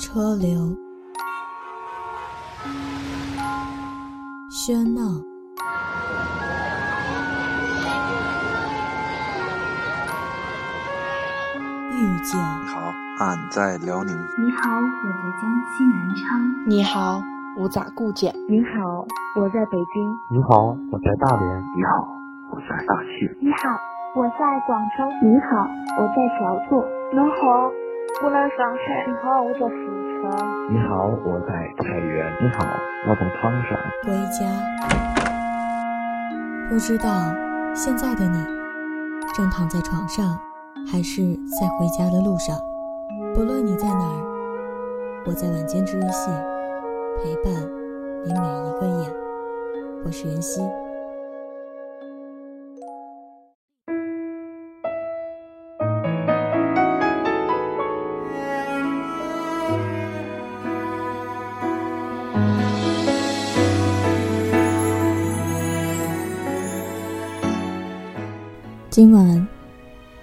[0.00, 0.74] 车流，
[4.50, 5.02] 喧闹，
[11.92, 12.40] 遇见。
[12.40, 12.80] 你好，
[13.18, 14.16] 俺在辽宁。
[14.38, 15.42] 你好，我在江
[15.76, 16.64] 西南昌。
[16.66, 17.22] 你好，
[17.58, 18.34] 我在固检。
[18.48, 20.16] 你好，我在北京。
[20.30, 21.60] 你好，我在大连。
[21.76, 22.08] 你好，
[22.50, 23.36] 我在大庆。
[23.42, 23.68] 你好，
[24.16, 25.04] 我在广州。
[25.22, 26.88] 你好，我在小坐。
[27.12, 27.70] 你好，
[28.18, 29.06] 湖南上海。
[29.06, 29.64] 你好，我在四
[30.20, 30.32] 川。
[30.68, 32.26] 你好，我在太原。
[32.40, 32.66] 你好，
[33.08, 33.78] 我在唐山。
[34.04, 34.40] 回家，
[36.68, 37.08] 不知道
[37.74, 38.44] 现在的你
[39.34, 40.38] 正躺在床上，
[40.90, 41.22] 还是
[41.60, 42.56] 在回家的路上。
[43.34, 46.30] 不论你在哪儿，我在晚间治愈系
[47.22, 47.52] 陪伴
[48.24, 49.08] 你每一个夜。
[50.04, 50.60] 我是袁熙。
[69.00, 69.48] 今晚，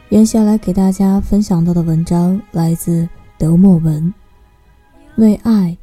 [0.09, 4.13] 袁下来给大家分享到的文章来自德莫文。
[5.15, 5.75] 为爱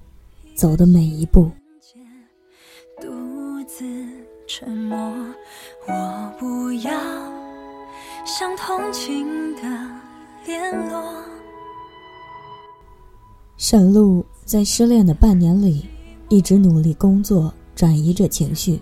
[0.54, 1.50] 走的每一步。
[3.00, 3.84] 独自
[4.46, 4.96] 沉默，
[5.88, 6.92] 我不要
[8.24, 9.62] 像同情的
[10.46, 11.02] 联络。
[13.56, 15.84] 沈露在失恋的半年里，
[16.28, 18.80] 一直努力工作，转移着情绪，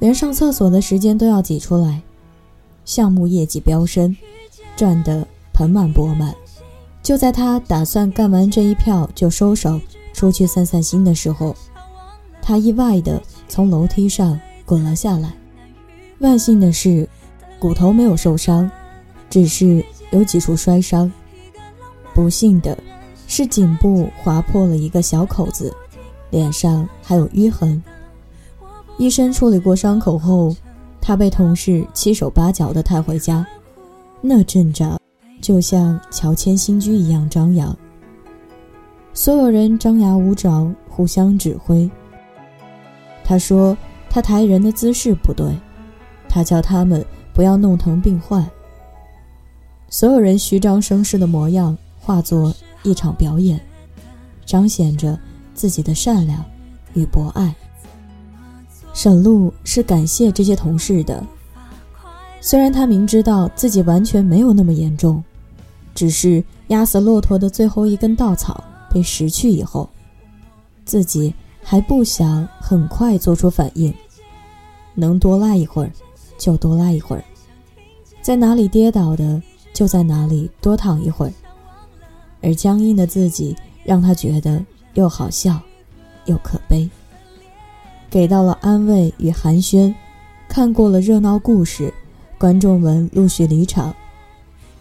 [0.00, 2.02] 连上厕所的时间都要挤出来。
[2.90, 4.16] 项目业绩飙升，
[4.74, 6.34] 赚得盆满钵满。
[7.00, 9.80] 就在他打算干完这一票就收手，
[10.12, 11.54] 出去散散心的时候，
[12.42, 15.32] 他意外地从楼梯上滚了下来。
[16.18, 17.08] 万幸的是，
[17.60, 18.68] 骨头没有受伤，
[19.30, 21.12] 只是有几处摔伤。
[22.12, 22.76] 不幸的
[23.28, 25.72] 是，颈部划破了一个小口子，
[26.30, 27.80] 脸上还有淤痕。
[28.98, 30.56] 医生处理过伤口后。
[31.00, 33.46] 他被同事七手八脚地抬回家，
[34.20, 35.00] 那阵仗
[35.40, 37.76] 就像乔迁新居一样张扬。
[39.12, 41.90] 所有人张牙舞爪，互相指挥。
[43.24, 43.76] 他说
[44.08, 45.52] 他抬人的姿势不对，
[46.28, 48.48] 他叫他们不要弄疼病患。
[49.88, 53.60] 所有人虚张声势的模样化作一场表演，
[54.46, 55.18] 彰显着
[55.54, 56.44] 自己的善良
[56.94, 57.54] 与博爱。
[59.02, 61.24] 沈露是感谢这些同事的，
[62.38, 65.24] 虽然他明知道自己完全没有那么严重，
[65.94, 68.62] 只是压死骆驼的最后一根稻草
[68.92, 69.88] 被拾去以后，
[70.84, 73.90] 自己还不想很快做出反应，
[74.94, 75.90] 能多赖一会儿
[76.36, 77.24] 就多赖一会儿，
[78.20, 81.32] 在哪里跌倒的就在哪里多躺一会儿，
[82.42, 84.62] 而僵硬的自己让他觉得
[84.92, 85.58] 又好笑，
[86.26, 86.86] 又可悲。
[88.10, 89.94] 给到了安慰与寒暄，
[90.48, 91.94] 看过了热闹故事，
[92.36, 93.94] 观众们陆续离场，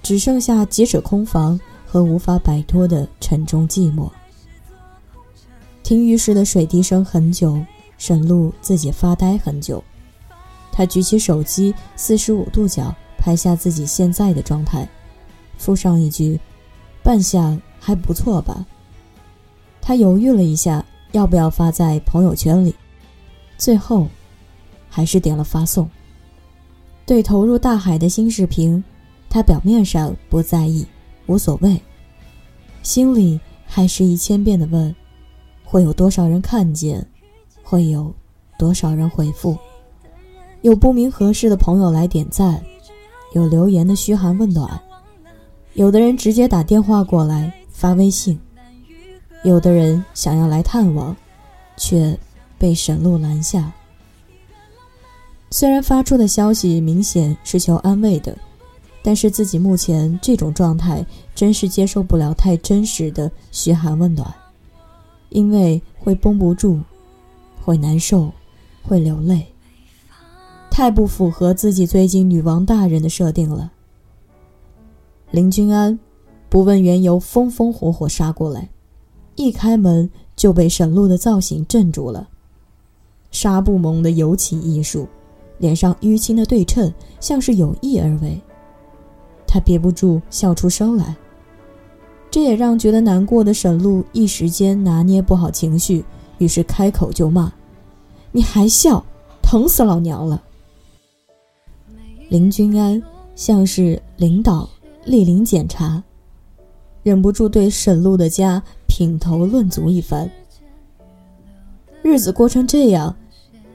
[0.02, 4.10] 只剩下几尺空房和无法摆脱的沉重寂寞。
[5.84, 7.64] 听浴室的水滴声很久，
[8.00, 9.84] 沈露自己发呆很久。
[10.72, 14.90] 他举起手机，四十五度角拍下自己现在的状态，
[15.58, 16.40] 附上一句
[17.04, 18.66] ：“扮相还不错吧？”
[19.82, 22.74] 他犹豫了一下，要不要发在朋友圈里。
[23.60, 24.08] 最后，
[24.90, 25.88] 还是点了发送。
[27.06, 28.82] 对投入大海的新视频，
[29.30, 30.86] 他表面上不在意，
[31.26, 31.80] 无所谓，
[32.84, 34.96] 心里还是一千遍的问：
[35.66, 37.06] 会有多少人看见？
[37.62, 38.16] 会有
[38.58, 39.58] 多少人回复？
[40.62, 42.64] 有不明合适的朋友来点赞，
[43.34, 44.82] 有留言的嘘寒问暖，
[45.74, 48.40] 有的人直接打电话过来发微信，
[49.44, 51.14] 有的人想要来探望，
[51.76, 52.18] 却。
[52.60, 53.74] 被沈露拦下。
[55.50, 58.38] 虽然发出的消息明显是求安慰的，
[59.02, 61.04] 但是自己目前这种状态，
[61.34, 64.32] 真是接受不了太真实的嘘寒问暖，
[65.30, 66.80] 因为会绷不住，
[67.64, 68.32] 会难受，
[68.84, 69.48] 会流泪，
[70.70, 73.72] 太不符合自己最近女王大人的设定了。
[75.32, 75.98] 林君安
[76.48, 78.70] 不问缘由，风风火火杀过来，
[79.36, 82.30] 一开门就被沈露的造型镇住了。
[83.32, 85.08] 纱布蒙的尤其艺术，
[85.58, 88.40] 脸上淤青的对称，像是有意而为。
[89.48, 91.16] 他憋不住笑出声来，
[92.30, 96.04] 这也让觉得难过的沈露一时间拿捏不好情绪，
[96.38, 97.52] 于是开口就骂
[98.32, 99.04] ：“你还笑，
[99.42, 100.42] 疼死老娘了！”
[102.30, 103.02] 林君安
[103.36, 104.70] 像是领导
[105.08, 106.04] 莅临检查，
[107.02, 110.30] 忍不住对沈露的家品头论足一番。
[112.02, 113.16] 日子过成这样，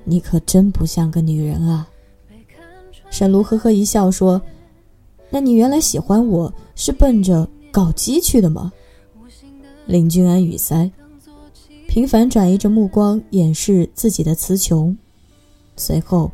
[0.04, 1.88] 你可真不像个女人啊！
[3.10, 4.40] 沈璐呵呵一笑说
[5.30, 8.72] ：“那你原来喜欢我是奔着搞基去的吗？”
[9.86, 10.90] 林君安语塞，
[11.86, 14.96] 频繁转移着目光，掩饰自己的词穷。
[15.76, 16.32] 随后，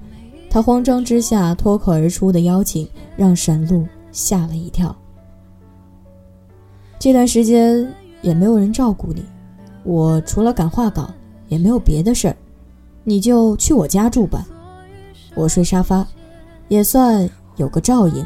[0.48, 4.96] 他慌张之下脱口而出的邀请，让沈璐吓了一跳。
[6.98, 7.92] 这段时间
[8.22, 9.24] 也没有人照顾你，
[9.82, 11.10] 我除了赶画稿，
[11.50, 12.36] 也没有别的事儿，
[13.04, 14.46] 你就去我家住吧，
[15.34, 16.06] 我睡沙发。
[16.68, 18.24] 也算有个照应。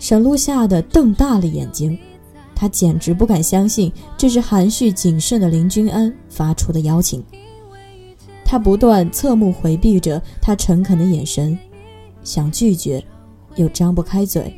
[0.00, 1.96] 沈璐吓得瞪大了眼睛，
[2.52, 7.24] 他简直不敢相信这是含蓄谨慎的林君安发出的邀请。
[8.44, 11.56] 他不断侧目回避着他诚恳的眼神，
[12.24, 13.02] 想拒绝，
[13.54, 14.52] 又张不开嘴，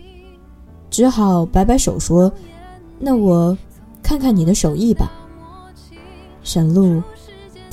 [0.88, 2.32] 只好摆摆手说
[2.98, 3.56] ：“那我
[4.02, 5.12] 看看你的手艺吧。”
[6.42, 7.02] 沈璐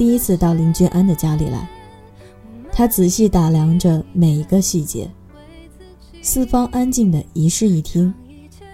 [0.02, 1.70] 第一次到林君安的家里来。
[2.72, 5.08] 他仔细打量着每一个细节，
[6.24, 8.12] 四方安静的一室一厅，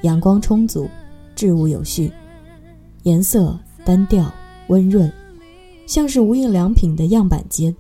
[0.04, 0.90] 阳光充足，
[1.36, 2.14] 置物有序，
[3.04, 4.34] 颜色单调
[4.68, 5.12] 温润，
[5.86, 7.76] 像是无印良品的样板间，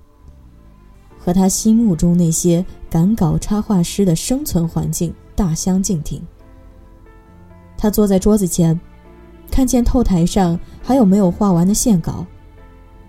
[1.17, 6.21] 和他心目中那些赶稿插画师的生存环境大相径庭。
[7.77, 8.77] 他坐在桌子前，
[9.49, 12.25] 看见透台上还有没有画完的线稿，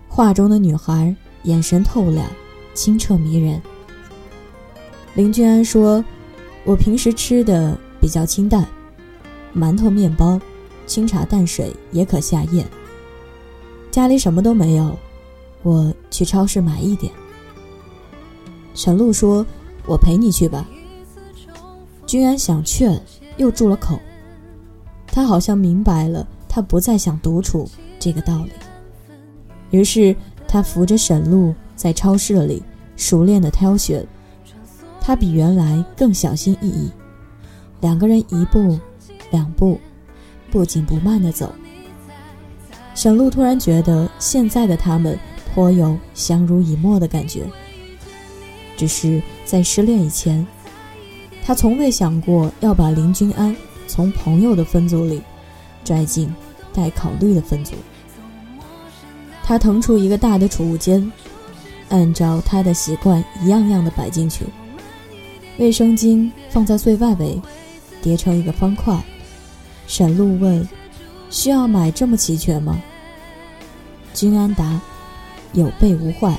[0.09, 2.25] 画中的女孩眼神透亮。
[2.75, 3.61] 清澈迷人。
[5.13, 6.05] 林君安说
[6.63, 8.65] ：“我平时吃的比较清淡，
[9.53, 10.39] 馒头、面包、
[10.85, 12.65] 清茶淡水也可下咽。
[13.91, 14.97] 家里什么都没有，
[15.61, 17.11] 我去超市买一点。”
[18.73, 19.45] 陈露说
[19.85, 20.65] ：“我陪你去吧。”
[22.07, 23.01] 君安想劝，
[23.35, 23.99] 又住了口。
[25.07, 27.69] 他好像明白了他不再想独处
[27.99, 28.51] 这个道理，
[29.71, 30.15] 于是
[30.47, 32.61] 他扶着沈露在超市里。
[32.97, 34.05] 熟练的挑选，
[34.99, 36.91] 他比原来更小心翼翼。
[37.79, 38.77] 两个人一步，
[39.31, 39.79] 两步，
[40.51, 41.55] 不紧不慢地走。
[42.93, 45.17] 沈璐突然觉得现在的他们
[45.53, 47.45] 颇有相濡以沫的感觉。
[48.75, 50.45] 只是在失恋以前，
[51.41, 53.55] 他从未想过要把林君安
[53.87, 55.21] 从朋友的分组里
[55.85, 56.29] 拽进
[56.73, 57.75] 待考虑的分组。
[59.49, 61.11] 他腾出一个大的储物间。
[61.89, 64.45] 按照他的习惯，一样样的摆进去。
[65.57, 67.41] 卫生巾放在最外围，
[67.99, 68.95] 叠成一个方块。
[69.87, 70.69] 沈璐问
[71.31, 72.79] ：“需要买这么齐全吗？”
[74.13, 74.79] 君安答
[75.53, 76.37] ：“有备无患。”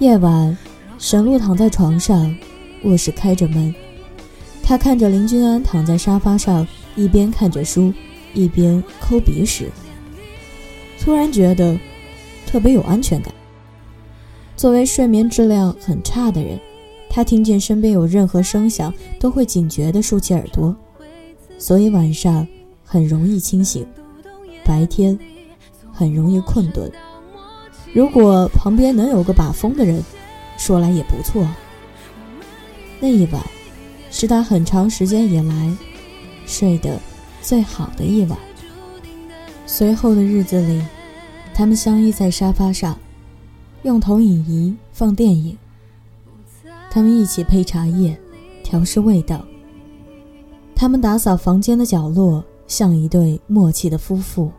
[0.00, 0.54] 夜晚，
[0.98, 2.36] 沈璐躺在床上，
[2.82, 3.74] 卧室开着门。
[4.62, 7.94] 他看着林君安躺在沙发上，一边看着书，
[8.34, 9.70] 一边抠鼻屎，
[10.98, 11.78] 突然觉得
[12.46, 13.32] 特别有安全感。
[14.56, 16.58] 作为睡眠质量很差的人，
[17.10, 20.74] 他听见身边有任何声响都会警觉地竖起耳朵，
[21.58, 22.46] 所以晚上
[22.84, 23.86] 很容易清醒，
[24.64, 25.18] 白天
[25.92, 26.90] 很容易困顿。
[27.92, 30.02] 如果旁边能有个把风的人，
[30.56, 31.46] 说来也不错。
[33.00, 33.42] 那一晚，
[34.10, 35.76] 是他很长时间以来
[36.46, 36.98] 睡得
[37.42, 38.38] 最好的一晚。
[39.66, 40.84] 随后的日子里，
[41.54, 42.98] 他们相依在沙发上。
[43.82, 45.58] 用投影仪放电影，
[46.90, 48.18] 他们一起配茶叶，
[48.62, 49.44] 调试味道。
[50.74, 54.50] 他们打扫房间的角落，像一对默契的夫妇。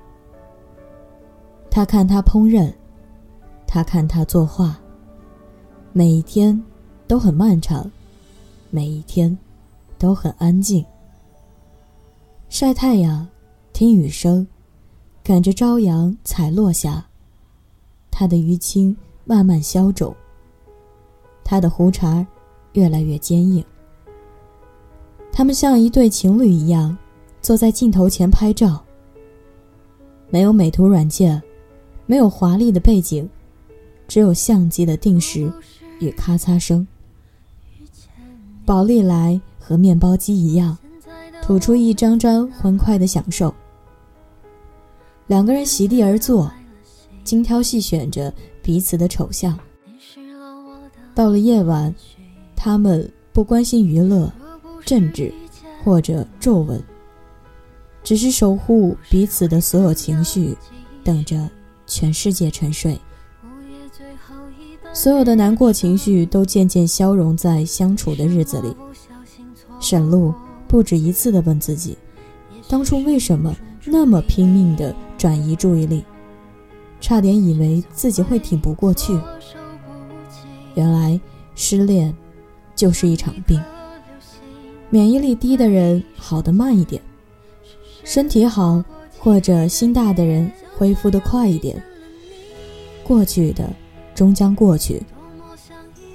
[1.72, 2.72] 他看他烹饪，
[3.66, 4.78] 他看他作画。
[5.92, 6.62] 每一天
[7.08, 7.90] 都很漫长，
[8.70, 9.36] 每一天
[9.98, 10.86] 都很安静。
[12.48, 13.28] 晒太阳，
[13.74, 14.46] 听雨声，
[15.26, 17.06] 赶着朝阳才落下。
[18.10, 18.96] 他的淤青。
[19.28, 20.16] 慢慢消肿。
[21.44, 22.24] 他的胡茬
[22.74, 23.66] 越来越坚硬。
[25.32, 26.96] 他们像一对情侣一样，
[27.42, 28.86] 坐在镜头前拍照。
[30.30, 31.42] 没有美图软件，
[32.06, 33.28] 没有华丽的背景，
[34.08, 35.52] 只有相机的定时
[36.00, 36.88] 与咔嚓声。
[38.64, 40.78] 宝丽来和面包机一样，
[41.42, 43.52] 吐出一张张欢快的享受。
[45.28, 46.52] 两个人席地而坐，
[47.24, 48.34] 精挑细选着。
[48.66, 49.56] 彼此的丑相。
[51.14, 51.94] 到了夜晚，
[52.56, 54.34] 他们不关心娱乐、
[54.84, 55.32] 政治
[55.84, 56.82] 或者皱纹，
[58.04, 60.58] 只是守护彼此的所有情绪，
[61.04, 61.48] 等着
[61.86, 63.00] 全世界沉睡。
[64.92, 68.76] 所有的难过情绪都渐渐消融在相处的日子里。
[69.80, 70.34] 沈璐
[70.68, 71.96] 不止一次地问自己：
[72.68, 73.56] 当初为什么
[73.86, 76.06] 那么拼命地转移注意力，
[77.02, 79.20] 差点以为自己会挺不过去。
[80.76, 81.20] 原来
[81.56, 82.16] 失恋
[82.76, 83.60] 就是一场病，
[84.92, 87.02] 免疫力低的人好得慢一点，
[88.04, 88.86] 身体好
[89.18, 91.84] 或者心大的人恢复得快一点。
[93.04, 93.68] 过去的
[94.14, 95.02] 终将过去，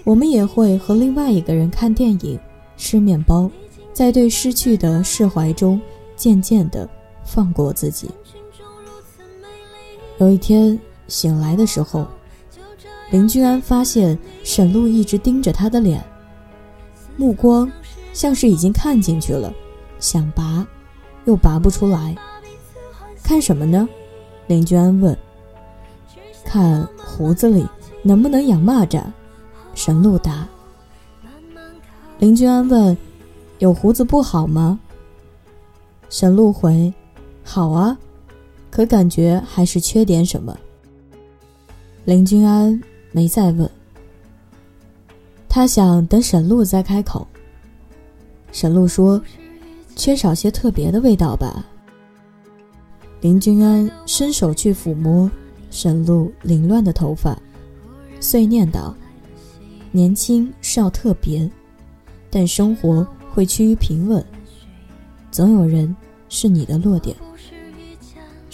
[0.05, 2.38] 我们也会和另外一个人看电影、
[2.76, 3.50] 吃面包，
[3.93, 5.81] 在对失去的释怀中，
[6.14, 6.88] 渐渐的
[7.25, 8.09] 放过自己。
[10.20, 12.06] 有一天醒来的时候。
[13.10, 16.00] 林君安发现沈露一直盯着他的脸，
[17.16, 17.68] 目光
[18.12, 19.52] 像是已经看进去了，
[19.98, 20.64] 想拔，
[21.24, 22.14] 又拔不出来。
[23.20, 23.88] 看什么呢？
[24.46, 25.16] 林君安问。
[26.44, 27.66] 看胡子里
[28.04, 29.02] 能不能养蚂蚱。
[29.74, 30.46] 沈露答。
[32.18, 32.96] 林君安问
[33.58, 34.78] ：“有胡子不好吗？”
[36.08, 36.94] 沈露回
[37.42, 37.98] ：“好啊，
[38.70, 40.56] 可感觉还是缺点什么。”
[42.04, 42.80] 林君安。
[43.12, 43.68] 没再问，
[45.48, 47.26] 他想等沈露再开口。
[48.52, 49.20] 沈露说
[49.96, 51.66] ：“缺少些特别的味道吧。”
[53.20, 55.28] 林君安伸手去抚摸
[55.72, 57.36] 沈露凌乱的头发，
[58.20, 58.94] 碎念道
[59.90, 61.50] ：“年轻是要特别，
[62.30, 64.24] 但生活会趋于平稳，
[65.32, 65.96] 总有人
[66.28, 67.16] 是你的弱点。”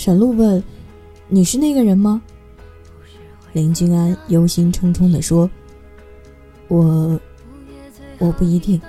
[0.06, 0.62] 沈露问
[1.26, 2.22] ：“你是那个人吗？”
[3.52, 5.50] 林君安忧心忡忡地说
[6.70, 7.18] ：“我，
[8.20, 8.80] 我不一定。”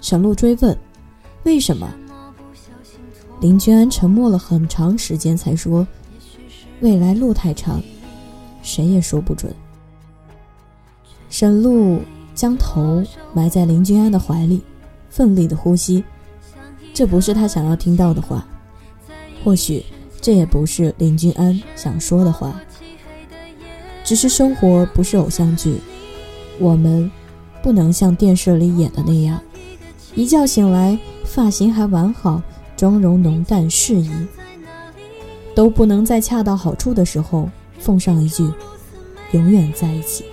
[0.00, 0.78] 沈露追问
[1.42, 1.92] ：“为什么？”
[3.42, 5.84] 林君安沉默了很长时间，才说
[6.78, 7.82] ：“未来路太长，
[8.62, 9.52] 谁也说不准。”
[11.28, 12.00] 沈露
[12.36, 13.02] 将头
[13.34, 14.62] 埋在林君安的怀里，
[15.10, 16.04] 奋力的呼吸。
[16.94, 18.46] 这不是他想要听到的话，
[19.46, 19.86] 或许
[20.20, 22.60] 这也不是林君安想说的话。
[24.02, 25.76] 只是生活不是偶像剧，
[26.58, 27.08] 我们
[27.62, 29.40] 不能像电视里演的那样，
[30.16, 32.42] 一觉醒来发型还完好，
[32.76, 34.10] 妆容浓淡适宜，
[35.54, 37.48] 都不能在恰到好处的时候
[37.78, 38.50] 奉上一句
[39.30, 40.24] “永远在一起”，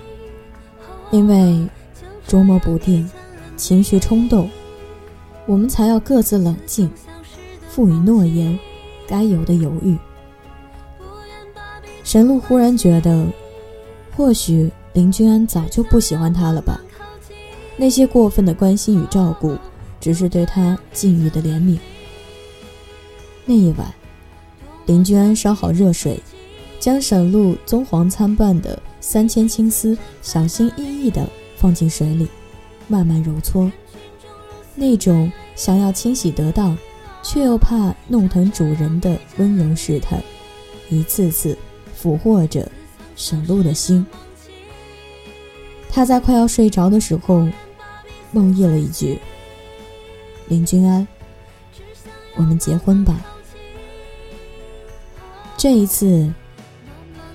[1.12, 1.64] 因为
[2.26, 3.08] 捉摸不定，
[3.56, 4.50] 情绪冲动，
[5.46, 6.90] 我们才要各自冷静，
[7.68, 8.58] 赋予诺言
[9.06, 9.96] 该有的犹豫。
[12.02, 13.26] 神鹿忽然觉得。
[14.16, 16.80] 或许林君安早就不喜欢他了吧？
[17.76, 19.58] 那些过分的关心与照顾，
[20.00, 21.76] 只是对他境遇的怜悯。
[23.44, 23.92] 那一晚，
[24.86, 26.20] 林君安烧好热水，
[26.78, 32.28] 将沈露棕黄参半的三千青丝小心翼翼地放进水里，
[32.86, 33.68] 慢慢揉搓。
[34.76, 36.78] 那种想要清洗得当，
[37.24, 40.22] 却又怕弄疼主人的温柔试探，
[40.90, 41.58] 一次次
[41.92, 42.70] 俘获着。
[43.16, 44.04] 沈露的心，
[45.88, 47.46] 他在快要睡着的时候，
[48.32, 49.16] 梦呓了一句
[50.50, 51.06] ：“林君安，
[52.34, 53.24] 我们结婚吧。”
[55.56, 56.28] 这一次，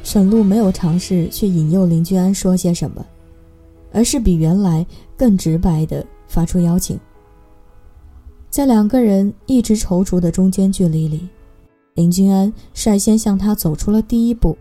[0.04, 3.06] 沈露没有尝试去引诱林君安说些什么，
[3.94, 7.00] 而是比原来更直白的发出邀请。
[8.50, 11.30] 在两个人一直踌躇的中间距离里，
[11.94, 14.58] 林君安率先向他走出了第一步。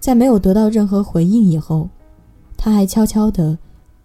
[0.00, 1.88] 在没有得到任何回应以后，
[2.56, 3.56] 他还悄悄地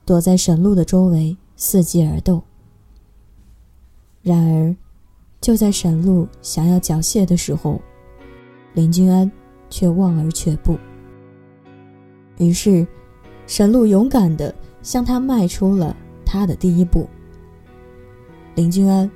[0.06, 2.42] 躲在沈露的周围伺机而动。
[4.22, 4.75] 然而，
[5.42, 7.82] 就在沈露想要缴械的时候，
[8.74, 9.32] 林君安
[9.70, 10.77] 却望而却步。
[12.38, 12.86] 于是，
[13.48, 17.08] 沈露勇敢地向他迈出了他的第一步。
[18.55, 19.09] 林君安，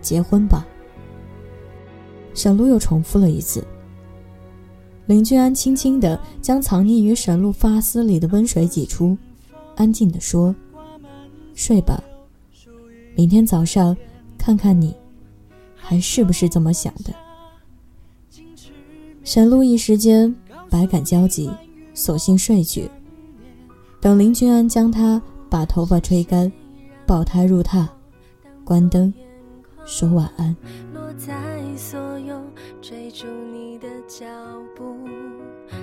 [0.00, 0.66] 结婚吧。
[2.32, 3.66] 沈露又重复了一次。
[5.06, 9.18] 林君安轻轻地将藏匿于沈露发丝里的温水挤出，
[9.74, 10.54] 安静地说
[11.52, 12.00] ：“睡吧，
[13.16, 13.96] 明天早上
[14.38, 14.94] 看看你，
[15.74, 17.12] 还是不是这么想的。”
[19.24, 20.32] 沈露一时间
[20.70, 21.50] 百感交集，
[21.92, 22.88] 索性睡去。
[24.00, 26.50] 等林君安将她把头发吹干，
[27.04, 27.86] 抱她入榻，
[28.70, 29.12] 关灯，
[29.84, 30.56] 说晚安。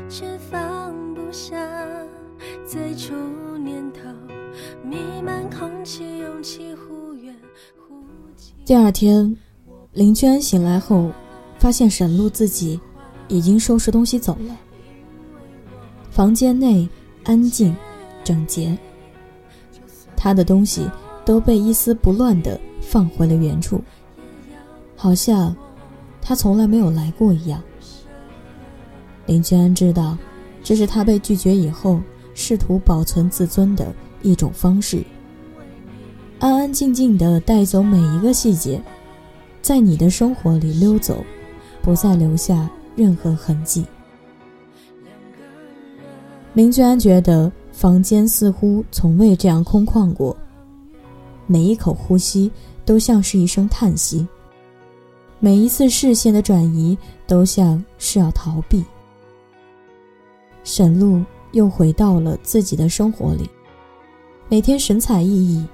[0.08, 1.58] 却放不下
[2.66, 3.14] 最初
[3.58, 4.00] 念头，
[4.86, 7.36] 弥漫空气，勇气忽远
[7.76, 8.06] 忽
[8.38, 8.54] 近。
[8.66, 9.36] 第二天，
[9.92, 11.12] 林娟醒来后，
[11.60, 12.80] 发现沈露自己
[13.28, 14.56] 已经收拾东西走了。
[16.10, 16.88] 房间内
[17.26, 17.76] 安静
[18.24, 18.78] 整洁，
[20.16, 20.90] 他的东西
[21.26, 23.82] 都被一丝不乱地放回了原处，
[24.96, 25.54] 好像
[26.22, 27.62] 他从来没有来过一样。
[29.26, 30.18] 林君安知道，
[30.64, 32.00] 这是他被拒绝以后
[32.34, 35.04] 试图保存自尊的一种方式。
[36.40, 38.82] 安安静静地带走每一个细节，
[39.62, 41.26] 在你的生活里溜走，
[41.82, 43.86] 不再留下任何痕迹。
[46.54, 50.36] 林君安觉得房间似乎从未这样空旷过，
[51.48, 52.52] 每一口呼吸
[52.88, 54.26] 都像是一声叹息，
[55.42, 58.82] 每一次视线的转移都像是要逃避。
[60.64, 63.50] 沈露又回到了自己的生活里，
[64.48, 65.66] 每天神采奕奕，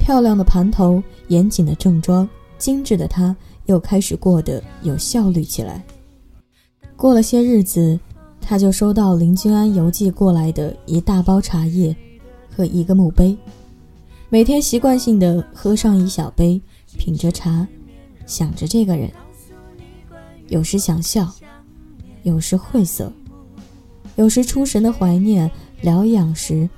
[0.00, 2.28] 漂亮的盘头，严谨的正装，
[2.58, 3.34] 精致的她
[3.66, 5.80] 又开始过得有效率起来。
[6.96, 7.96] 过了些日子，
[8.40, 11.94] 她就收到林君安邮寄过来的一大包茶叶
[12.50, 13.36] 和一个墓碑，
[14.36, 16.60] 每天习惯性的喝上一小杯，
[16.98, 17.66] 品着茶，
[18.26, 19.10] 想着这个人，
[20.48, 21.26] 有时想笑，
[22.22, 23.10] 有时晦涩。
[24.16, 25.50] 有时出神的怀念
[25.80, 26.68] 疗养时，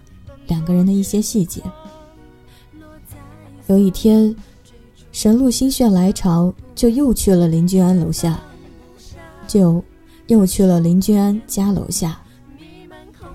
[0.46, 1.60] 两个人的一些细节。
[3.66, 4.32] 有一天，
[5.10, 8.40] 神鹿心血来潮，就又去了林君安楼下，
[9.48, 9.82] 就
[10.28, 12.22] 又去了林君安家楼下。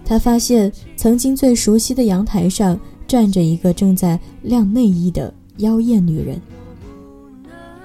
[0.06, 2.80] 他发现曾经最熟悉的阳台上
[3.14, 6.42] 站着一个正在晾内衣的妖艳女人。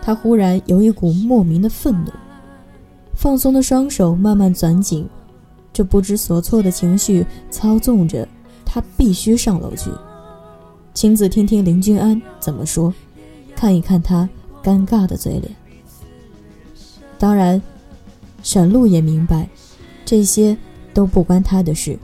[0.01, 2.11] 他忽然有一股莫名的愤怒，
[3.15, 5.07] 放松的双手慢慢攥紧。
[5.71, 8.27] 这不知所措的情绪操纵着
[8.65, 9.91] 他，必须上楼去，
[10.95, 12.91] 亲自听听林君安怎么说，
[13.55, 14.27] 看一看他
[14.65, 15.55] 尴尬的嘴脸。
[17.19, 17.61] 当然，
[18.43, 19.47] 沈露也明白，
[20.07, 20.57] 这些
[20.95, 21.99] 都不关他的事，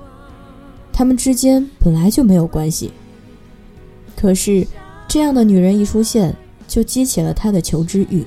[0.93, 2.93] 他们之间本来就没有关系。
[4.25, 4.66] 可是，
[5.07, 6.35] 这样的女人一出现，
[6.66, 8.25] 就激起了他的求知欲。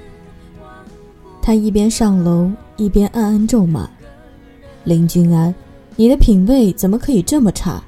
[1.41, 3.89] 他一边上楼，一边暗暗咒骂。
[4.83, 5.55] 林君安，
[5.95, 7.83] 你的品味怎么可以这么差？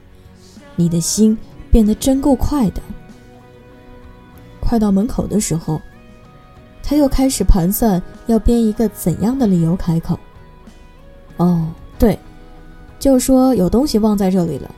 [0.76, 1.38] 你的心
[1.70, 2.82] 变得真够快的。
[4.60, 5.80] 快到门口的时候，
[6.82, 10.20] 他又开始盘算要编一个怎样的理由开口。
[11.38, 11.68] 哦，
[12.00, 12.18] 对，
[12.98, 14.74] 就说有东西忘在这里了。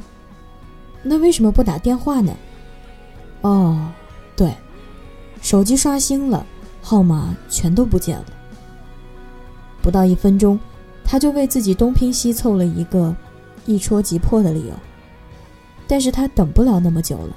[1.02, 2.36] 那为什么不打电话呢？
[3.42, 3.92] 哦，
[4.36, 4.56] 对，
[5.42, 6.46] 手机刷新了，
[6.82, 8.26] 号码全都不见了。
[9.82, 10.60] 不到一分钟。
[11.04, 13.14] 他就为自己东拼西凑了一个
[13.66, 14.74] 一戳即破的理由，
[15.86, 17.36] 但是他等不了那么久了，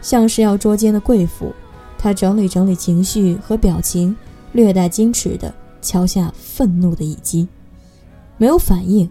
[0.00, 1.52] 像是要捉奸的贵妇，
[1.98, 4.16] 他整理整理情绪和表情，
[4.52, 7.46] 略带矜持的敲下愤怒的一击，
[8.38, 9.10] 没有反应，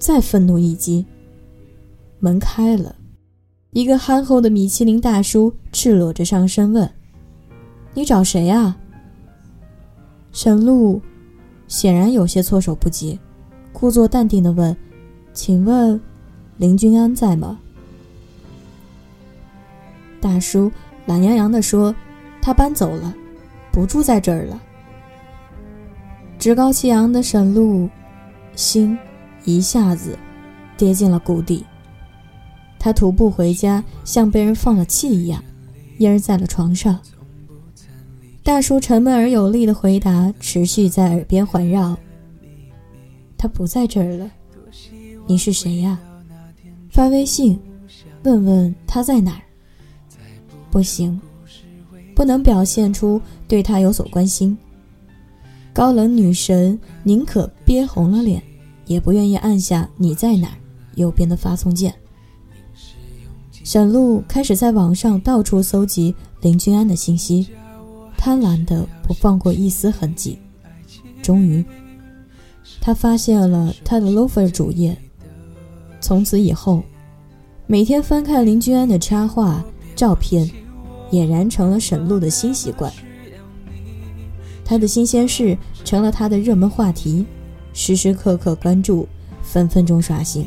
[0.00, 1.06] 再愤怒一击，
[2.18, 2.95] 门开了，
[3.76, 6.90] 一个憨厚的米其林大叔赤裸着上身问
[7.92, 8.74] ：“你找谁啊？”
[10.32, 10.98] 沈露。
[11.68, 13.20] 显然有些措手不及，
[13.74, 14.74] 故作淡定地问
[15.34, 16.00] ：“请问，
[16.56, 17.58] 林君安在吗？”
[20.22, 20.72] 大叔
[21.04, 21.94] 懒洋洋地说
[22.40, 23.14] ：“他搬走了，
[23.70, 24.58] 不住在这儿了。”
[26.40, 27.90] 趾高气扬的沈露，
[28.54, 28.96] 心
[29.44, 30.18] 一下子
[30.78, 31.66] 跌进了谷底。
[32.86, 35.42] 他徒步回家，像被人放了气一样，
[35.98, 36.96] 蔫在了床上。
[38.44, 41.96] 大叔沉闷而有力的回答持续在耳边环绕。
[43.36, 44.30] 他不在这儿了，
[45.26, 45.98] 你是谁呀？
[46.88, 47.58] 发微信，
[48.22, 49.42] 问问他在哪儿。
[50.70, 51.20] 不行，
[52.14, 54.56] 不能表现出对他有所关心。
[55.72, 58.40] 高冷女神宁可憋红了脸，
[58.86, 60.56] 也不愿意按下“你在哪”
[60.94, 61.92] 右边的发送键。
[63.66, 67.48] 沈露开始在网上到处搜集林君安的信息。
[68.16, 70.38] 贪婪的不放过一丝痕迹，
[71.20, 71.64] 终于，
[72.80, 74.96] 他发现了他的 lover 主页。
[76.00, 76.80] 从此以后，
[77.66, 79.64] 每天翻看林君安的插画
[79.96, 80.48] 照片，
[81.10, 82.92] 俨然成了沈露的新习惯。
[84.64, 87.26] 他的新鲜事成了他的热门话题，
[87.72, 89.08] 时时刻刻关注，
[89.42, 90.46] 分分钟刷新，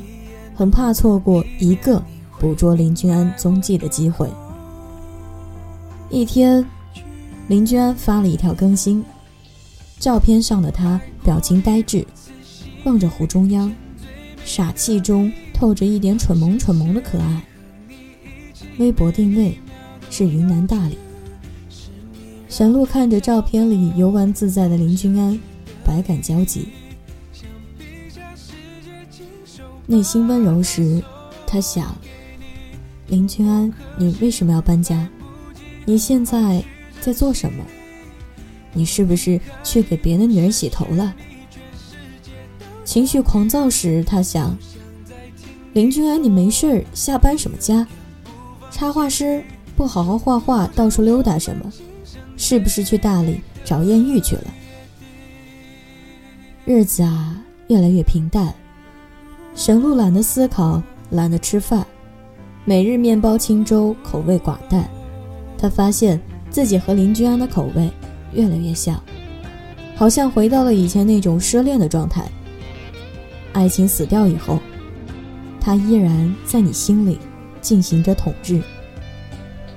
[0.55, 2.01] 很怕错过一个
[2.39, 4.29] 捕捉林君安踪迹的机会。
[6.09, 6.65] 一天。
[7.47, 9.03] 林君安发了一条更新，
[9.97, 12.05] 照片上的他表情呆滞，
[12.83, 13.73] 望着湖中央，
[14.45, 17.43] 傻气中透着一点蠢萌蠢萌的可爱。
[18.77, 19.57] 微博定位
[20.11, 20.99] 是云南大理。
[22.47, 25.39] 沈露看着照片里游玩自在的林君安，
[25.83, 26.67] 百感交集，
[29.87, 31.03] 内心温柔时，
[31.47, 31.95] 他想：
[33.09, 35.07] 林君安，你为什么要搬家？
[35.85, 36.63] 你现在？
[37.01, 37.63] 在做什么？
[38.73, 41.15] 你是不是去给别的女人洗头了？
[42.83, 44.57] 情绪狂躁时，他想：
[45.71, 47.87] 林君安，你没事儿下班什么家？
[48.69, 49.41] 插画师
[49.77, 51.71] 不好好画画，到处溜达什么？
[52.35, 54.43] 是不是去大理找艳遇去了？
[56.65, 58.53] 日子啊，越来越平淡。
[59.55, 61.87] 沈路懒得思考，懒得吃饭，
[62.69, 64.87] 每日面包清粥，口味寡淡。
[65.57, 67.89] 他发现自己和林君安的口味
[68.31, 69.01] 越来越像，
[69.95, 72.29] 好像回到了以前那种失恋的状态。
[73.53, 74.59] 爱情死掉以后，
[75.59, 77.17] 他依然在你心里
[77.59, 78.61] 进行着统治。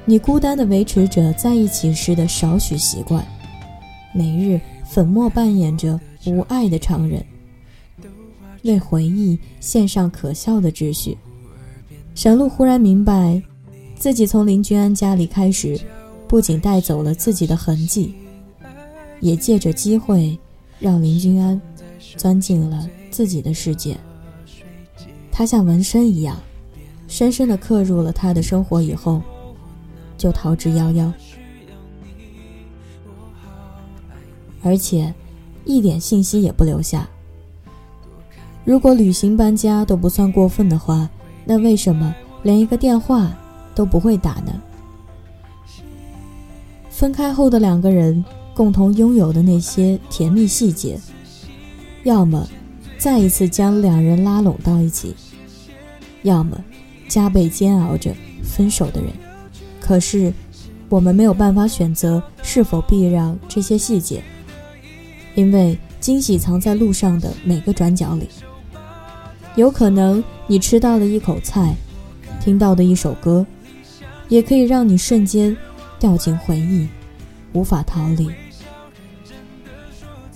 [0.05, 3.27] 你孤单地维持着在一起时的少许习惯，
[4.13, 7.25] 每日粉墨扮演着无爱的常人，
[8.65, 11.17] 为回忆献上可笑的秩序。
[12.15, 13.43] 沈路忽然明白，
[13.97, 15.81] 自己从林君安家里开始，
[16.29, 18.15] 不仅带走了自己的痕迹，
[19.21, 20.39] 也借着机会
[20.79, 21.61] 让林君安
[22.17, 23.97] 钻进了自己的世界。
[25.31, 26.39] 他像纹身一样，
[27.09, 29.21] 深深地刻入了他的生活以后。
[30.19, 31.13] 就逃之夭夭，
[34.63, 35.13] 而且
[35.65, 37.09] 一点信息也不留下。
[38.65, 41.11] 如果旅行搬家都不算过分的话，
[41.45, 43.37] 那为什么连一个电话
[43.75, 44.53] 都不会打呢？
[46.91, 48.25] 分开后的两个人
[48.55, 50.99] 共同拥有的那些甜蜜细节，
[52.05, 52.47] 要么
[52.99, 55.15] 再一次将两人拉拢到一起，
[56.23, 56.57] 要么
[57.09, 59.11] 加倍煎熬着分手的人。
[59.81, 60.33] 可是，
[60.89, 64.23] 我们没有办法选择是否避让这些细节，
[65.35, 68.29] 因为惊喜藏在路上的每个转角里。
[69.57, 71.75] 有可能你吃到的一口菜，
[72.41, 73.47] 听到的一首歌，
[74.29, 75.57] 也可以让你瞬间
[75.99, 76.89] 掉进回忆，
[77.53, 78.31] 无法逃离。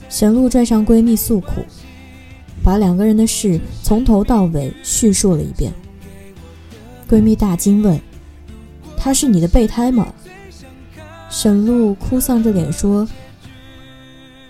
[0.08, 1.64] 沈露拽上闺蜜诉苦，
[2.62, 5.72] 把两个人的事从头到尾叙述了一遍。
[7.08, 8.00] 闺蜜大惊问。
[8.98, 10.12] 他是你的备胎吗？
[11.30, 13.06] 沈露哭丧着脸说：“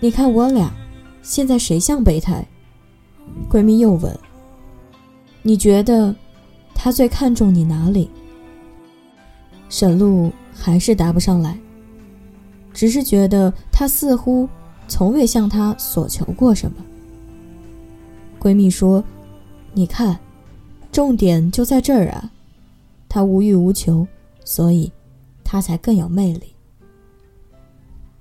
[0.01, 0.73] 你看我俩，
[1.21, 2.43] 现在谁像备胎？”
[3.51, 4.11] 闺蜜又问
[5.47, 6.13] ：“你觉得
[6.75, 8.09] 他最看重你哪里？”
[9.69, 11.57] 沈露还是答不上来，
[12.73, 14.49] 只是觉得他似乎
[14.89, 16.83] 从未向他索求过什么。
[18.37, 19.01] 闺蜜说
[19.73, 20.19] ：“你看，
[20.91, 22.29] 重点就在这儿啊，
[23.07, 24.05] 他无欲无求。”
[24.43, 24.91] 所以，
[25.43, 26.53] 她才更有魅力。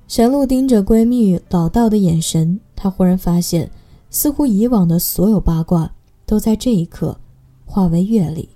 [0.08, 3.70] 沈露盯着闺蜜老道的眼神，她忽然发现，
[4.10, 5.92] 似乎以往的所有八卦，
[6.26, 7.16] 都在这一刻
[7.64, 8.48] 化为阅历，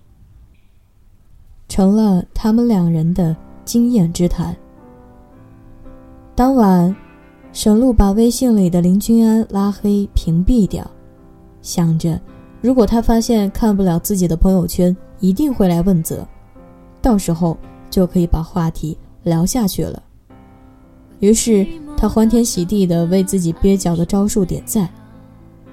[1.68, 4.54] 成了他们两人的经验之谈。
[6.34, 6.94] 当晚，
[7.52, 10.88] 沈露把微信里的林君安拉黑屏蔽掉，
[11.62, 12.20] 想着，
[12.60, 16.26] 如果他发现看不了自己的朋友圈，一定会来问责。
[17.00, 17.56] 到时候
[17.88, 20.02] 就可以把话题聊下去了。
[21.20, 24.88] 于是他欢天喜地地为自己蹩脚的招数点赞，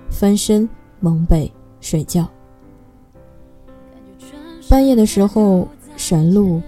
[0.09, 0.67] 翻身
[0.99, 2.27] 蒙被睡觉。
[4.69, 6.61] 半夜的时候，沈露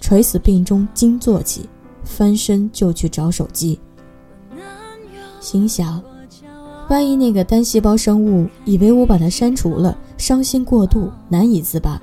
[0.00, 1.68] 垂死病中惊坐起，
[2.04, 3.78] 翻身就去找手机，
[5.40, 6.02] 心想：
[6.88, 12.00] 万一那个单细胞生物以为我把它删除了，伤心过度，难以自拔。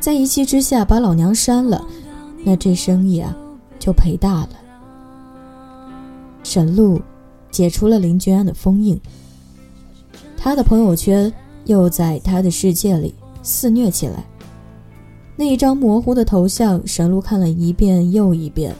[0.00, 1.84] 在一气之下把老娘删了，
[2.44, 3.36] 那这生意啊
[3.78, 4.50] 就赔大了。
[6.42, 7.00] 沈露
[7.50, 8.98] 解除了林君安的封印，
[10.36, 11.30] 他的朋友圈
[11.68, 14.24] 又在他的世界里肆虐起来。
[15.36, 18.74] 那一张模糊的头像，沈露看了一遍又一遍。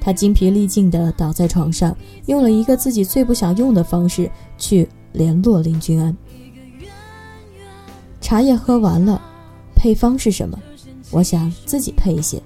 [0.00, 6.16] 他精疲力尽地倒在床上，用了一个自己最不想用的方式去联络林君安。
[8.20, 9.20] 茶叶喝完了。
[9.74, 10.58] 配方是什么？
[11.10, 12.42] 我想自己配一些。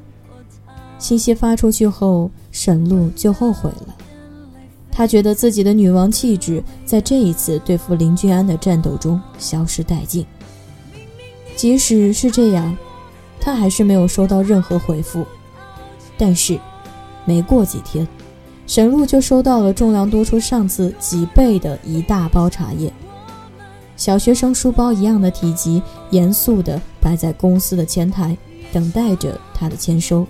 [0.98, 3.96] 信息发出去后，沈露就后悔了。
[4.94, 10.24] 他觉得自己的女王气质在这一次对付林君安的战斗中消失殆尽。
[11.56, 12.76] 即使是这样，
[13.40, 15.24] 他还是没有收到任何回复。
[16.18, 16.58] 但是，
[17.24, 18.06] 没过几天，
[18.66, 22.92] 沈露就收到了重量多出上次几倍的一大包茶叶。
[23.96, 28.36] 小学生书包一样的体积，严肃地摆在公司的前台，
[28.72, 30.26] 等待着他的签收。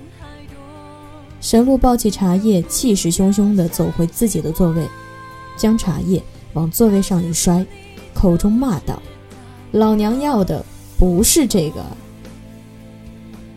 [1.43, 4.87] 神鹿抱起茶叶，气势汹汹地走回自己的座位，
[5.57, 7.67] 将茶叶往座位上一摔，
[8.15, 9.03] 口中骂道
[9.73, 10.65] ：“老娘要的
[10.97, 11.85] 不是这个。”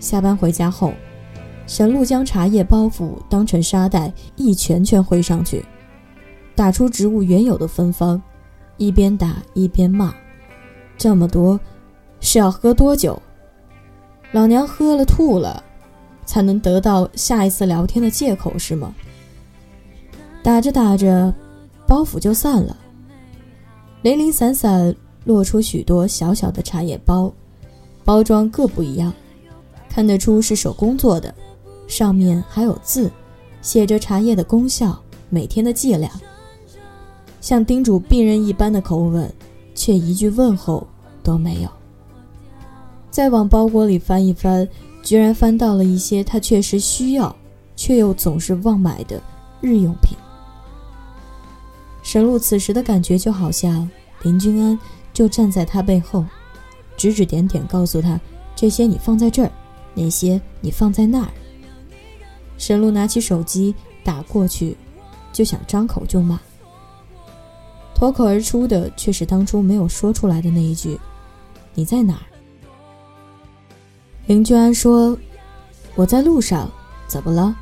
[0.02, 0.94] 下班回家后，
[1.68, 5.64] 神鹿将茶叶包袱当成沙袋，一拳拳挥上去，
[6.56, 8.20] 打出植物原有的芬芳，
[8.78, 10.12] 一边打一边骂
[10.98, 11.60] ：“这么多，
[12.20, 13.22] 是要喝多久？
[14.32, 15.64] 老娘喝了吐了，
[16.26, 18.94] 才能得到下一次聊天的借口是吗？”
[20.44, 21.34] 打着打着，
[21.88, 22.78] 包袱就散了，
[24.02, 27.34] 零零散散落出许多小小的茶叶包，
[28.04, 29.12] 包装各不一样，
[29.90, 31.34] 看得出是手工做的，
[31.88, 33.10] 上面还有字，
[33.62, 36.12] 写着茶叶的功效、每天的剂量。
[37.42, 39.32] 像叮嘱病人一般的口吻，
[39.74, 40.86] 却一句问候
[41.24, 41.70] 都没有。
[43.10, 44.68] 再往包裹里翻一翻，
[45.06, 47.34] 居然翻到了一些他确实需要，
[47.76, 49.22] 却又总是忘买的
[49.62, 50.18] 日用品。
[52.02, 53.88] 沈露此时的感觉就好像
[54.24, 54.78] 林君安
[55.14, 56.26] 就站在他背后，
[56.98, 58.20] 指指点点，告诉他
[58.56, 59.52] 这些你放在这儿，
[59.94, 61.30] 那些你放在那儿。
[62.58, 64.76] 沈露拿起手机打过去，
[65.32, 66.40] 就想张口就骂。
[67.94, 71.00] 脱口而出的却是当初没有说出来的那一句
[71.76, 72.26] ：“你在哪儿？”
[74.28, 75.18] 林君安说
[75.96, 76.70] ：“我在路上，
[77.08, 77.56] 怎么了？”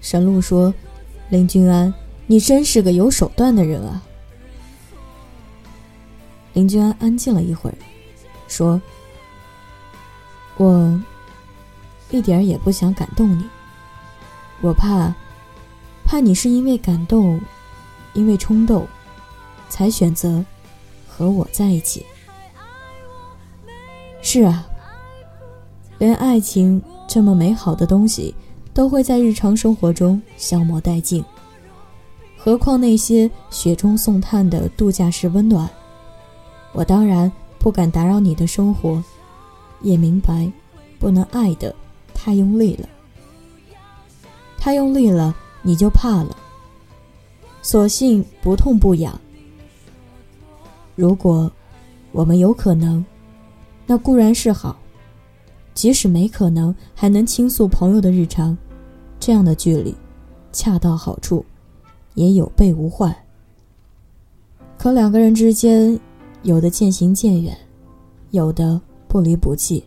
[0.00, 0.72] 沈露说
[1.28, 1.92] ：“林君安，
[2.26, 4.02] 你真是个有手段的人啊。”
[6.54, 7.76] 林君安安静了一会儿，
[8.48, 8.80] 说
[10.56, 11.02] ：“我
[12.10, 13.44] 一点也不想感动你，
[14.60, 15.12] 我怕，
[16.04, 17.40] 怕你是因为感动，
[18.12, 18.86] 因为冲动。”
[19.70, 20.44] 才选择
[21.08, 22.04] 和我在一起。
[24.20, 24.66] 是啊，
[26.00, 28.34] 连爱情这么美好的东西，
[28.72, 31.22] 都会在日常生活中消磨殆尽，
[32.38, 35.68] 何况那些雪中送炭的度假式温暖？
[36.72, 39.04] 我当然不敢打扰你的生活，
[39.82, 40.50] 也明白
[40.98, 41.74] 不能爱的
[42.14, 42.88] 太用力了，
[44.56, 46.34] 太用力了你就怕了，
[47.60, 49.20] 索性不痛不痒。
[50.96, 51.52] 如果
[52.10, 53.04] 我们有可能，
[53.86, 54.79] 那固然是好；
[55.74, 58.56] 即使没可能，还能倾诉朋友的日常，
[59.18, 59.94] 这样的距离
[60.52, 61.44] 恰到好处，
[62.14, 63.14] 也有备无患。
[64.76, 65.98] 可两个人之间，
[66.42, 67.56] 有的渐行渐远，
[68.30, 69.84] 有的不离不弃。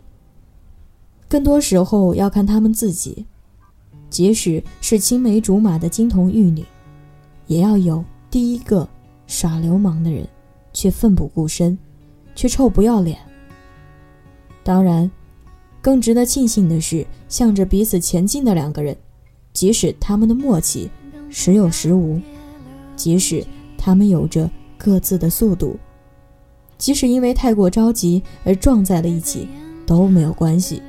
[1.28, 3.26] 更多时候要看他们自己，
[4.10, 6.64] 即使是青梅竹马的金童玉女，
[7.46, 8.88] 也要有第一个
[9.26, 10.26] 耍流氓的人。
[10.76, 11.78] 却奋不顾身，
[12.34, 13.16] 却臭不要脸。
[14.64, 15.08] 当然，
[15.84, 18.96] 更值得庆幸的是，向着彼此前进的两个人，
[19.52, 20.90] 即使他们的默契
[21.28, 22.18] 时有时无，
[22.96, 23.44] 即使
[23.76, 25.76] 他们有着各自的速度，
[26.78, 29.46] 即使因为太过着急而撞在了一起，
[29.84, 30.80] 都没有关系。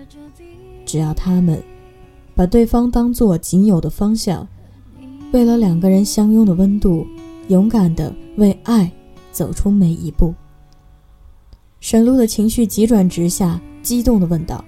[0.86, 1.62] 只要他们
[2.34, 4.48] 把对方当做仅有的方向，
[5.34, 7.06] 为了两个人相拥的温度，
[7.50, 8.90] 勇敢的为爱。
[9.34, 10.34] 走出每一步。
[11.82, 14.64] 沈露的情绪急转直下，激动地问道：“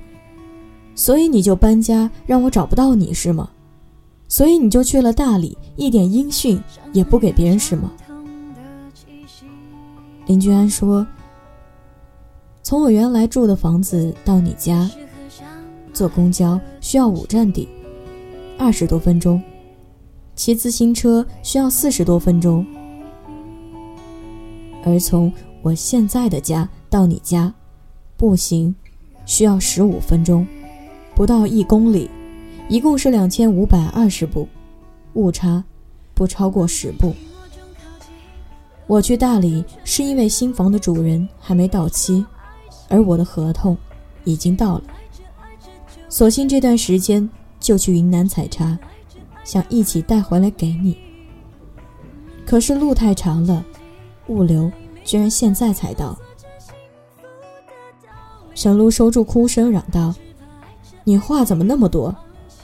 [0.98, 3.48] 所以你就搬家，让我找不到你是吗？
[4.28, 6.60] 所以你就去了大理，一点音讯
[6.92, 7.92] 也不给别人是吗？”
[10.26, 11.06] 林君安说
[12.64, 14.90] ：“从我原来住的房子到你家，
[15.94, 17.70] 坐公交需要五站地，
[18.58, 19.40] 二十多分钟；
[20.36, 22.66] 骑自行车需要四十多分钟。”
[24.84, 25.32] 而从
[25.62, 27.54] 我现在的家到你家，
[28.18, 28.76] 步行
[29.26, 30.46] 需要十五分钟，
[31.18, 32.08] 不到一公里，
[32.70, 34.48] 一共是两千五百二十步，
[35.14, 35.64] 误差
[36.14, 37.12] 不超过十步。
[38.86, 42.24] 我去大理是因为新房的主人还没到期，
[42.88, 43.76] 而我的合同
[44.26, 44.84] 已经到了，
[46.08, 47.28] 索性这段时间
[47.60, 48.78] 就去云南采茶，
[49.44, 50.96] 想一起带回来给你。
[52.46, 53.66] 可是路太长了。
[54.28, 54.72] 物流
[55.04, 56.16] 居然现在才到，
[58.54, 60.14] 沈露收住哭声，嚷道
[61.08, 62.14] ：“你话怎么那么多？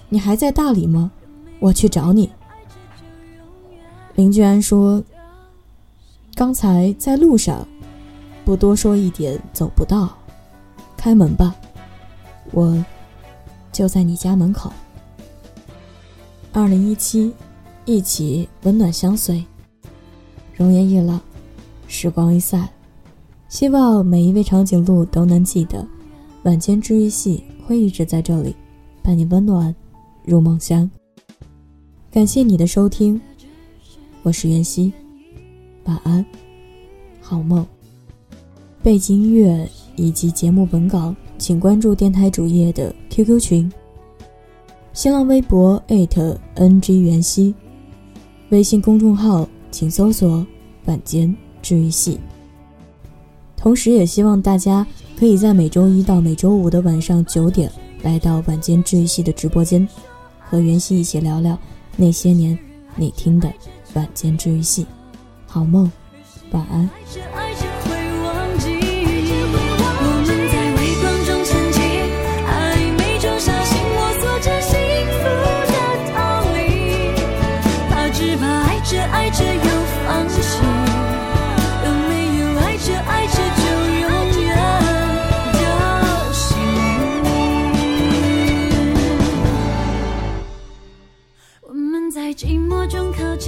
[0.10, 1.10] 你还在大理吗？
[1.62, 2.30] 我去找你。”
[4.16, 5.02] 林居安说
[6.36, 7.66] ：“刚才在路上，
[8.44, 10.10] 不多说一点走不到。
[10.98, 11.56] 开门吧，
[12.52, 12.84] 我
[13.72, 14.74] 就在你家门口。”
[16.52, 17.34] 二零一七，
[17.86, 19.42] 一起温暖相随。
[20.54, 21.18] 容颜易老。
[21.88, 22.68] 时光一散，
[23.48, 25.88] 希望每一位长颈鹿都能记得，
[26.44, 28.54] 晚间治愈系会一直在这里，
[29.02, 29.74] 伴你温暖
[30.26, 30.90] 入梦乡。
[32.12, 33.20] 感谢你的收听，
[34.24, 34.92] 我是袁熙，
[35.86, 36.26] 晚安，
[37.22, 37.66] 好梦。
[38.82, 43.72] 背景音乐以及节目文稿，请关注电台主页的 QQ 群，
[44.92, 47.56] 新浪微博 @ng 袁熙，
[48.50, 49.48] 微信公众号。
[49.72, 50.46] 请搜索
[50.86, 52.20] “晚间治愈系”。
[53.58, 54.86] 同时，也希望大家
[55.18, 57.72] 可以在每周一到每周五的晚上九点
[58.02, 59.88] 来到晚间治愈系的直播间，
[60.40, 61.58] 和袁熙一起聊聊
[61.96, 62.58] 那些年
[62.96, 63.52] 你听的
[63.94, 64.86] 晚间治愈系。
[65.48, 65.92] 好梦，
[66.52, 67.73] 晚安。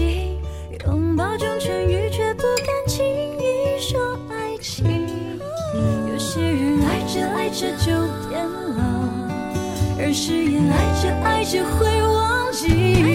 [0.03, 3.05] 拥抱中痊愈，却不敢轻
[3.39, 4.85] 易说爱情。
[6.11, 7.91] 有些人爱着爱着就
[8.29, 8.83] 变老，
[9.97, 13.14] 而誓言爱着爱着会忘记。